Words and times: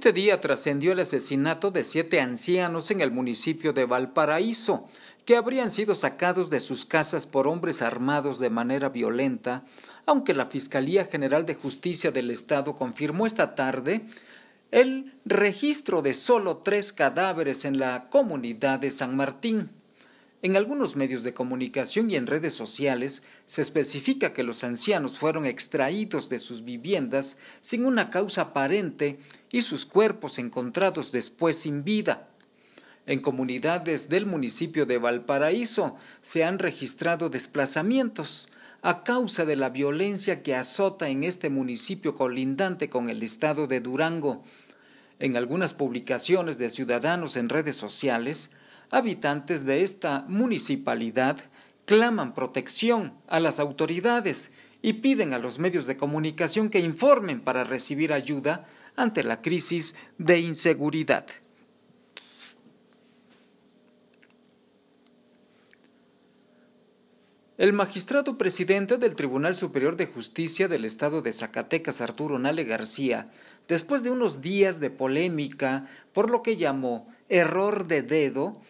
Este 0.00 0.14
día 0.14 0.40
trascendió 0.40 0.92
el 0.92 1.00
asesinato 1.00 1.70
de 1.70 1.84
siete 1.84 2.22
ancianos 2.22 2.90
en 2.90 3.02
el 3.02 3.10
municipio 3.10 3.74
de 3.74 3.84
Valparaíso, 3.84 4.88
que 5.26 5.36
habrían 5.36 5.70
sido 5.70 5.94
sacados 5.94 6.48
de 6.48 6.60
sus 6.60 6.86
casas 6.86 7.26
por 7.26 7.46
hombres 7.46 7.82
armados 7.82 8.38
de 8.38 8.48
manera 8.48 8.88
violenta, 8.88 9.62
aunque 10.06 10.32
la 10.32 10.46
Fiscalía 10.46 11.04
General 11.04 11.44
de 11.44 11.54
Justicia 11.54 12.12
del 12.12 12.30
Estado 12.30 12.76
confirmó 12.76 13.26
esta 13.26 13.54
tarde 13.54 14.06
el 14.70 15.12
registro 15.26 16.00
de 16.00 16.14
solo 16.14 16.56
tres 16.56 16.94
cadáveres 16.94 17.66
en 17.66 17.78
la 17.78 18.08
comunidad 18.08 18.78
de 18.78 18.90
San 18.90 19.14
Martín. 19.14 19.68
En 20.42 20.56
algunos 20.56 20.96
medios 20.96 21.22
de 21.22 21.34
comunicación 21.34 22.10
y 22.10 22.16
en 22.16 22.26
redes 22.26 22.54
sociales 22.54 23.22
se 23.44 23.60
especifica 23.60 24.32
que 24.32 24.42
los 24.42 24.64
ancianos 24.64 25.18
fueron 25.18 25.44
extraídos 25.44 26.30
de 26.30 26.38
sus 26.38 26.64
viviendas 26.64 27.36
sin 27.60 27.84
una 27.84 28.08
causa 28.08 28.42
aparente 28.42 29.18
y 29.52 29.60
sus 29.60 29.84
cuerpos 29.84 30.38
encontrados 30.38 31.12
después 31.12 31.58
sin 31.58 31.84
vida. 31.84 32.30
En 33.04 33.20
comunidades 33.20 34.08
del 34.08 34.24
municipio 34.24 34.86
de 34.86 34.96
Valparaíso 34.96 35.96
se 36.22 36.42
han 36.44 36.58
registrado 36.58 37.28
desplazamientos 37.28 38.48
a 38.80 39.04
causa 39.04 39.44
de 39.44 39.56
la 39.56 39.68
violencia 39.68 40.42
que 40.42 40.54
azota 40.54 41.10
en 41.10 41.22
este 41.22 41.50
municipio 41.50 42.14
colindante 42.14 42.88
con 42.88 43.10
el 43.10 43.22
estado 43.22 43.66
de 43.66 43.80
Durango. 43.80 44.42
En 45.18 45.36
algunas 45.36 45.74
publicaciones 45.74 46.56
de 46.56 46.70
ciudadanos 46.70 47.36
en 47.36 47.50
redes 47.50 47.76
sociales 47.76 48.52
habitantes 48.90 49.64
de 49.64 49.82
esta 49.82 50.24
municipalidad 50.28 51.38
claman 51.86 52.34
protección 52.34 53.14
a 53.28 53.40
las 53.40 53.60
autoridades 53.60 54.52
y 54.82 54.94
piden 54.94 55.32
a 55.32 55.38
los 55.38 55.58
medios 55.58 55.86
de 55.86 55.96
comunicación 55.96 56.70
que 56.70 56.80
informen 56.80 57.40
para 57.40 57.64
recibir 57.64 58.12
ayuda 58.12 58.66
ante 58.96 59.22
la 59.22 59.42
crisis 59.42 59.94
de 60.18 60.40
inseguridad. 60.40 61.26
El 67.60 67.74
magistrado 67.74 68.38
presidente 68.38 68.96
del 68.96 69.14
Tribunal 69.14 69.54
Superior 69.54 69.96
de 69.96 70.06
Justicia 70.06 70.66
del 70.66 70.86
Estado 70.86 71.20
de 71.20 71.34
Zacatecas, 71.34 72.00
Arturo 72.00 72.38
Nale 72.38 72.64
García, 72.64 73.30
después 73.68 74.02
de 74.02 74.10
unos 74.10 74.40
días 74.40 74.80
de 74.80 74.88
polémica 74.88 75.86
por 76.14 76.30
lo 76.30 76.42
que 76.42 76.56
llamó 76.56 77.06
error 77.30 77.86
de 77.86 78.02
dedo 78.02 78.60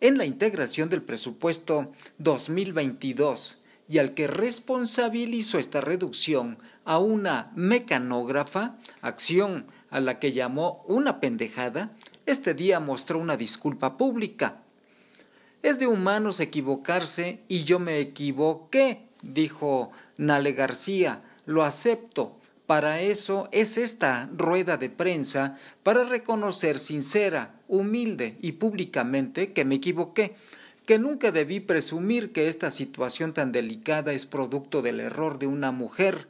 en 0.00 0.18
la 0.18 0.24
integración 0.24 0.88
del 0.88 1.02
presupuesto 1.02 1.90
2022 2.18 3.58
y 3.88 3.98
al 3.98 4.14
que 4.14 4.26
responsabilizó 4.26 5.58
esta 5.58 5.80
reducción 5.80 6.58
a 6.84 6.98
una 6.98 7.50
mecanógrafa, 7.56 8.76
acción 9.00 9.66
a 9.90 10.00
la 10.00 10.18
que 10.18 10.32
llamó 10.32 10.84
una 10.86 11.20
pendejada, 11.20 11.92
este 12.26 12.54
día 12.54 12.80
mostró 12.80 13.18
una 13.18 13.36
disculpa 13.36 13.96
pública. 13.96 14.62
Es 15.62 15.78
de 15.78 15.86
humanos 15.86 16.40
equivocarse 16.40 17.42
y 17.48 17.64
yo 17.64 17.78
me 17.78 17.98
equivoqué, 17.98 19.08
dijo 19.22 19.90
Nale 20.16 20.52
García, 20.52 21.22
lo 21.44 21.62
acepto, 21.62 22.38
para 22.66 23.00
eso 23.00 23.48
es 23.52 23.76
esta 23.76 24.30
rueda 24.36 24.76
de 24.76 24.88
prensa, 24.88 25.56
para 25.82 26.04
reconocer 26.04 26.78
sincera, 26.78 27.54
humilde 27.68 28.36
y 28.40 28.52
públicamente 28.52 29.52
que 29.52 29.64
me 29.64 29.76
equivoqué, 29.76 30.36
que 30.86 30.98
nunca 30.98 31.32
debí 31.32 31.60
presumir 31.60 32.32
que 32.32 32.48
esta 32.48 32.70
situación 32.70 33.34
tan 33.34 33.52
delicada 33.52 34.12
es 34.12 34.26
producto 34.26 34.82
del 34.82 35.00
error 35.00 35.38
de 35.38 35.46
una 35.46 35.72
mujer. 35.72 36.28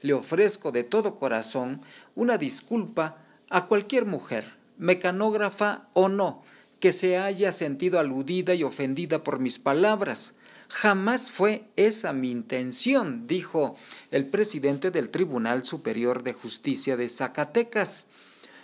Le 0.00 0.14
ofrezco 0.14 0.72
de 0.72 0.84
todo 0.84 1.16
corazón 1.16 1.80
una 2.14 2.38
disculpa 2.38 3.18
a 3.50 3.66
cualquier 3.66 4.06
mujer, 4.06 4.54
mecanógrafa 4.78 5.88
o 5.92 6.08
no, 6.08 6.42
que 6.80 6.92
se 6.92 7.18
haya 7.18 7.52
sentido 7.52 8.00
aludida 8.00 8.54
y 8.54 8.64
ofendida 8.64 9.22
por 9.22 9.38
mis 9.38 9.58
palabras. 9.58 10.34
Jamás 10.72 11.30
fue 11.30 11.68
esa 11.76 12.14
mi 12.14 12.30
intención, 12.30 13.26
dijo 13.26 13.76
el 14.10 14.26
presidente 14.26 14.90
del 14.90 15.10
Tribunal 15.10 15.64
Superior 15.64 16.22
de 16.22 16.32
Justicia 16.32 16.96
de 16.96 17.10
Zacatecas. 17.10 18.06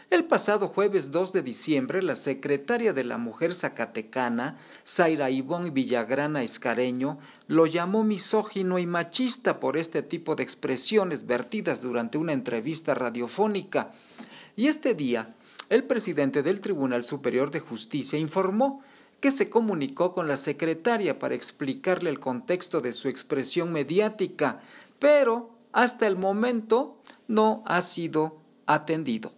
El 0.09 0.25
pasado 0.25 0.69
jueves 0.69 1.11
2 1.11 1.35
de 1.35 1.43
diciembre, 1.43 2.03
la 2.03 2.17
secretaria 2.17 2.95
de 2.95 3.05
la 3.05 3.19
mujer 3.19 3.55
zacatecana, 3.55 4.57
Zaira 4.87 5.31
Ivón 5.31 5.75
Villagrana 5.75 6.43
Escareño, 6.43 7.19
lo 7.47 7.67
llamó 7.67 8.05
misógino 8.05 8.79
y 8.79 8.87
machista 8.87 9.61
por 9.61 9.77
este 9.77 10.03
tipo 10.03 10.35
de 10.35 10.45
expresiones 10.45 11.27
vertidas 11.27 11.83
durante 11.83 12.17
una 12.17 12.33
entrevista 12.33 12.95
radiofónica. 12.95 13.93
Y 14.57 14.69
este 14.69 14.95
día, 14.95 15.35
el 15.69 15.85
presidente 15.85 16.43
del 16.43 16.61
Tribunal 16.61 17.05
Superior 17.05 17.51
de 17.51 17.61
Justicia 17.61 18.19
informó 18.19 18.83
que 19.21 19.31
se 19.31 19.51
comunicó 19.51 20.13
con 20.13 20.29
la 20.29 20.37
secretaria 20.37 21.19
para 21.19 21.35
explicarle 21.35 22.11
el 22.11 22.21
contexto 22.21 22.81
de 22.81 22.93
su 22.93 23.09
expresión 23.09 23.73
mediática, 23.73 24.61
pero 24.99 25.51
hasta 25.73 26.07
el 26.07 26.17
momento 26.17 27.01
no 27.27 27.63
ha 27.67 27.83
sido 27.83 28.41
atendido. 28.67 29.33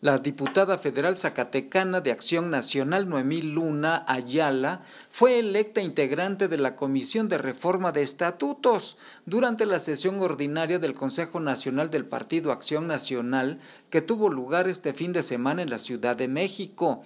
La 0.00 0.18
diputada 0.18 0.78
federal 0.78 1.18
zacatecana 1.18 2.00
de 2.00 2.12
Acción 2.12 2.50
Nacional 2.50 3.08
Noemí 3.08 3.42
Luna 3.42 4.04
Ayala 4.06 4.82
fue 5.10 5.40
electa 5.40 5.80
integrante 5.80 6.46
de 6.46 6.56
la 6.56 6.76
Comisión 6.76 7.28
de 7.28 7.36
Reforma 7.36 7.90
de 7.90 8.02
Estatutos 8.02 8.96
durante 9.26 9.66
la 9.66 9.80
sesión 9.80 10.20
ordinaria 10.20 10.78
del 10.78 10.94
Consejo 10.94 11.40
Nacional 11.40 11.90
del 11.90 12.04
Partido 12.04 12.52
Acción 12.52 12.86
Nacional 12.86 13.58
que 13.90 14.00
tuvo 14.00 14.28
lugar 14.28 14.68
este 14.68 14.94
fin 14.94 15.12
de 15.12 15.24
semana 15.24 15.62
en 15.62 15.70
la 15.70 15.80
Ciudad 15.80 16.14
de 16.14 16.28
México. 16.28 17.02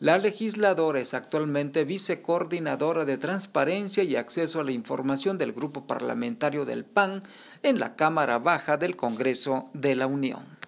La 0.00 0.18
legisladora 0.18 0.98
es 0.98 1.14
actualmente 1.14 1.84
vicecoordinadora 1.84 3.04
de 3.04 3.18
Transparencia 3.18 4.02
y 4.02 4.16
Acceso 4.16 4.58
a 4.58 4.64
la 4.64 4.72
Información 4.72 5.38
del 5.38 5.52
Grupo 5.52 5.86
Parlamentario 5.86 6.64
del 6.64 6.84
PAN 6.84 7.22
en 7.62 7.78
la 7.78 7.94
Cámara 7.94 8.40
Baja 8.40 8.78
del 8.78 8.96
Congreso 8.96 9.70
de 9.74 9.94
la 9.94 10.08
Unión. 10.08 10.61